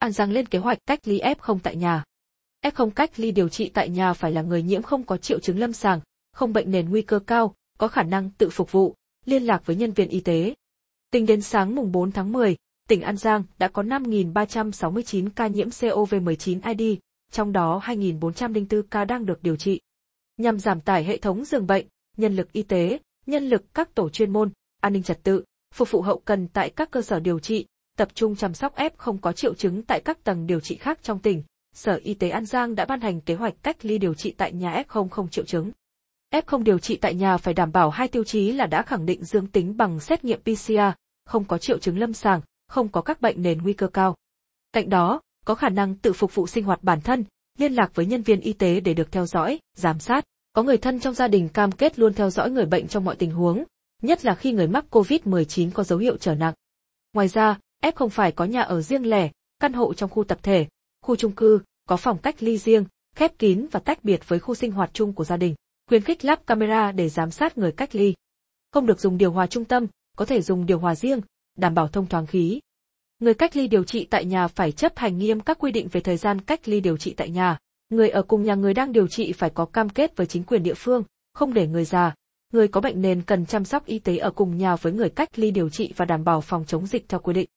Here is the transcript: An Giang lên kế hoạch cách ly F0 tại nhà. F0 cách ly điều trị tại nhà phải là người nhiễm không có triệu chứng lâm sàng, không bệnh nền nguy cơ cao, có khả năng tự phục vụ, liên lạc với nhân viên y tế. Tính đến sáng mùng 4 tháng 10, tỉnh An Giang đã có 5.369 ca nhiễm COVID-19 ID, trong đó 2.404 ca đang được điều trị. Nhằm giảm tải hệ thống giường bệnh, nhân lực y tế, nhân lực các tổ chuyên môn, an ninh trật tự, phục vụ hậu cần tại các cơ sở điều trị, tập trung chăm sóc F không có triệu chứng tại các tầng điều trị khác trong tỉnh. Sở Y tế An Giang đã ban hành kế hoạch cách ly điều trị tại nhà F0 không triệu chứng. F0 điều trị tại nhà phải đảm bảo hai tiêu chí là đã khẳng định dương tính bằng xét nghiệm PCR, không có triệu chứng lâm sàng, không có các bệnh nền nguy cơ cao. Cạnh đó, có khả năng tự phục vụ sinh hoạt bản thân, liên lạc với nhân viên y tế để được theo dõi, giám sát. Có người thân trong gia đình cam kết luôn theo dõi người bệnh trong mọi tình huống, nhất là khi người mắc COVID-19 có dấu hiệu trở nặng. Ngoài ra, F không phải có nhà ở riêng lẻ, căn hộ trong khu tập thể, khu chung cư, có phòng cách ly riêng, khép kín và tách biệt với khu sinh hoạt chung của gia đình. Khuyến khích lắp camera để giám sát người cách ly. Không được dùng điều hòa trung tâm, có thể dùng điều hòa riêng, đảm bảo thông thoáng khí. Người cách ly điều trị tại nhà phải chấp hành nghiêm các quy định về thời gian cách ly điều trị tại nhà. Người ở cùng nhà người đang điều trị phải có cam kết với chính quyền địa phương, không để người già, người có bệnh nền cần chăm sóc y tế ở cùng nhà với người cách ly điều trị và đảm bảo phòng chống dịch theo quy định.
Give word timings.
An 0.00 0.12
Giang 0.12 0.32
lên 0.32 0.46
kế 0.46 0.58
hoạch 0.58 0.78
cách 0.86 1.00
ly 1.04 1.20
F0 1.20 1.58
tại 1.62 1.76
nhà. 1.76 2.04
F0 2.64 2.90
cách 2.90 3.10
ly 3.16 3.30
điều 3.30 3.48
trị 3.48 3.70
tại 3.74 3.88
nhà 3.88 4.12
phải 4.12 4.32
là 4.32 4.42
người 4.42 4.62
nhiễm 4.62 4.82
không 4.82 5.02
có 5.02 5.16
triệu 5.16 5.40
chứng 5.40 5.58
lâm 5.58 5.72
sàng, 5.72 6.00
không 6.32 6.52
bệnh 6.52 6.70
nền 6.70 6.90
nguy 6.90 7.02
cơ 7.02 7.18
cao, 7.18 7.54
có 7.78 7.88
khả 7.88 8.02
năng 8.02 8.30
tự 8.30 8.50
phục 8.50 8.72
vụ, 8.72 8.94
liên 9.24 9.42
lạc 9.42 9.66
với 9.66 9.76
nhân 9.76 9.92
viên 9.92 10.08
y 10.08 10.20
tế. 10.20 10.54
Tính 11.10 11.26
đến 11.26 11.42
sáng 11.42 11.74
mùng 11.74 11.92
4 11.92 12.12
tháng 12.12 12.32
10, 12.32 12.56
tỉnh 12.88 13.02
An 13.02 13.16
Giang 13.16 13.42
đã 13.58 13.68
có 13.68 13.82
5.369 13.82 15.28
ca 15.36 15.46
nhiễm 15.46 15.68
COVID-19 15.68 16.76
ID, 16.78 16.98
trong 17.32 17.52
đó 17.52 17.80
2.404 17.84 18.82
ca 18.90 19.04
đang 19.04 19.26
được 19.26 19.42
điều 19.42 19.56
trị. 19.56 19.80
Nhằm 20.36 20.58
giảm 20.58 20.80
tải 20.80 21.04
hệ 21.04 21.16
thống 21.16 21.44
giường 21.44 21.66
bệnh, 21.66 21.86
nhân 22.16 22.36
lực 22.36 22.52
y 22.52 22.62
tế, 22.62 22.98
nhân 23.26 23.48
lực 23.48 23.74
các 23.74 23.94
tổ 23.94 24.08
chuyên 24.08 24.32
môn, 24.32 24.50
an 24.80 24.92
ninh 24.92 25.02
trật 25.02 25.22
tự, 25.22 25.44
phục 25.74 25.90
vụ 25.90 26.02
hậu 26.02 26.18
cần 26.18 26.48
tại 26.48 26.70
các 26.70 26.90
cơ 26.90 27.02
sở 27.02 27.20
điều 27.20 27.38
trị, 27.38 27.66
tập 28.00 28.08
trung 28.14 28.36
chăm 28.36 28.54
sóc 28.54 28.74
F 28.76 28.90
không 28.96 29.18
có 29.18 29.32
triệu 29.32 29.54
chứng 29.54 29.82
tại 29.82 30.00
các 30.00 30.24
tầng 30.24 30.46
điều 30.46 30.60
trị 30.60 30.76
khác 30.76 30.98
trong 31.02 31.18
tỉnh. 31.18 31.42
Sở 31.74 32.00
Y 32.02 32.14
tế 32.14 32.28
An 32.30 32.46
Giang 32.46 32.74
đã 32.74 32.84
ban 32.84 33.00
hành 33.00 33.20
kế 33.20 33.34
hoạch 33.34 33.54
cách 33.62 33.84
ly 33.84 33.98
điều 33.98 34.14
trị 34.14 34.34
tại 34.36 34.52
nhà 34.52 34.82
F0 34.88 35.08
không 35.08 35.28
triệu 35.28 35.44
chứng. 35.44 35.70
F0 36.34 36.62
điều 36.62 36.78
trị 36.78 36.96
tại 36.96 37.14
nhà 37.14 37.36
phải 37.36 37.54
đảm 37.54 37.72
bảo 37.72 37.90
hai 37.90 38.08
tiêu 38.08 38.24
chí 38.24 38.52
là 38.52 38.66
đã 38.66 38.82
khẳng 38.82 39.06
định 39.06 39.24
dương 39.24 39.46
tính 39.46 39.76
bằng 39.76 40.00
xét 40.00 40.24
nghiệm 40.24 40.40
PCR, 40.42 40.80
không 41.24 41.44
có 41.44 41.58
triệu 41.58 41.78
chứng 41.78 41.98
lâm 41.98 42.12
sàng, 42.12 42.40
không 42.68 42.88
có 42.88 43.02
các 43.02 43.20
bệnh 43.20 43.42
nền 43.42 43.58
nguy 43.62 43.72
cơ 43.72 43.86
cao. 43.86 44.16
Cạnh 44.72 44.90
đó, 44.90 45.20
có 45.44 45.54
khả 45.54 45.68
năng 45.68 45.94
tự 45.94 46.12
phục 46.12 46.34
vụ 46.34 46.46
sinh 46.46 46.64
hoạt 46.64 46.82
bản 46.82 47.00
thân, 47.00 47.24
liên 47.58 47.72
lạc 47.72 47.90
với 47.94 48.06
nhân 48.06 48.22
viên 48.22 48.40
y 48.40 48.52
tế 48.52 48.80
để 48.80 48.94
được 48.94 49.12
theo 49.12 49.26
dõi, 49.26 49.58
giám 49.76 49.98
sát. 49.98 50.24
Có 50.52 50.62
người 50.62 50.78
thân 50.78 51.00
trong 51.00 51.14
gia 51.14 51.28
đình 51.28 51.48
cam 51.48 51.72
kết 51.72 51.98
luôn 51.98 52.14
theo 52.14 52.30
dõi 52.30 52.50
người 52.50 52.66
bệnh 52.66 52.88
trong 52.88 53.04
mọi 53.04 53.16
tình 53.16 53.30
huống, 53.30 53.64
nhất 54.02 54.24
là 54.24 54.34
khi 54.34 54.52
người 54.52 54.66
mắc 54.66 54.84
COVID-19 54.90 55.70
có 55.74 55.82
dấu 55.82 55.98
hiệu 55.98 56.16
trở 56.16 56.34
nặng. 56.34 56.54
Ngoài 57.12 57.28
ra, 57.28 57.58
F 57.82 57.92
không 57.94 58.10
phải 58.10 58.32
có 58.32 58.44
nhà 58.44 58.60
ở 58.60 58.82
riêng 58.82 59.10
lẻ, 59.10 59.30
căn 59.60 59.72
hộ 59.72 59.94
trong 59.94 60.10
khu 60.10 60.24
tập 60.24 60.38
thể, 60.42 60.66
khu 61.02 61.16
chung 61.16 61.32
cư, 61.32 61.60
có 61.88 61.96
phòng 61.96 62.18
cách 62.18 62.42
ly 62.42 62.58
riêng, 62.58 62.84
khép 63.16 63.38
kín 63.38 63.66
và 63.70 63.80
tách 63.80 64.04
biệt 64.04 64.28
với 64.28 64.38
khu 64.38 64.54
sinh 64.54 64.72
hoạt 64.72 64.90
chung 64.92 65.12
của 65.12 65.24
gia 65.24 65.36
đình. 65.36 65.54
Khuyến 65.88 66.02
khích 66.02 66.24
lắp 66.24 66.46
camera 66.46 66.92
để 66.92 67.08
giám 67.08 67.30
sát 67.30 67.58
người 67.58 67.72
cách 67.72 67.94
ly. 67.94 68.14
Không 68.72 68.86
được 68.86 69.00
dùng 69.00 69.18
điều 69.18 69.32
hòa 69.32 69.46
trung 69.46 69.64
tâm, 69.64 69.86
có 70.16 70.24
thể 70.24 70.42
dùng 70.42 70.66
điều 70.66 70.78
hòa 70.78 70.94
riêng, 70.94 71.20
đảm 71.58 71.74
bảo 71.74 71.88
thông 71.88 72.06
thoáng 72.06 72.26
khí. 72.26 72.60
Người 73.18 73.34
cách 73.34 73.56
ly 73.56 73.68
điều 73.68 73.84
trị 73.84 74.06
tại 74.10 74.24
nhà 74.24 74.48
phải 74.48 74.72
chấp 74.72 74.92
hành 74.96 75.18
nghiêm 75.18 75.40
các 75.40 75.58
quy 75.58 75.72
định 75.72 75.88
về 75.92 76.00
thời 76.00 76.16
gian 76.16 76.40
cách 76.40 76.68
ly 76.68 76.80
điều 76.80 76.96
trị 76.96 77.14
tại 77.16 77.30
nhà. 77.30 77.58
Người 77.88 78.08
ở 78.08 78.22
cùng 78.22 78.42
nhà 78.42 78.54
người 78.54 78.74
đang 78.74 78.92
điều 78.92 79.08
trị 79.08 79.32
phải 79.32 79.50
có 79.50 79.64
cam 79.64 79.88
kết 79.88 80.16
với 80.16 80.26
chính 80.26 80.44
quyền 80.44 80.62
địa 80.62 80.74
phương, 80.74 81.04
không 81.32 81.54
để 81.54 81.66
người 81.66 81.84
già, 81.84 82.14
người 82.52 82.68
có 82.68 82.80
bệnh 82.80 83.02
nền 83.02 83.22
cần 83.22 83.46
chăm 83.46 83.64
sóc 83.64 83.86
y 83.86 83.98
tế 83.98 84.16
ở 84.16 84.30
cùng 84.30 84.58
nhà 84.58 84.76
với 84.76 84.92
người 84.92 85.10
cách 85.10 85.38
ly 85.38 85.50
điều 85.50 85.68
trị 85.68 85.92
và 85.96 86.04
đảm 86.04 86.24
bảo 86.24 86.40
phòng 86.40 86.64
chống 86.66 86.86
dịch 86.86 87.08
theo 87.08 87.20
quy 87.20 87.32
định. 87.32 87.48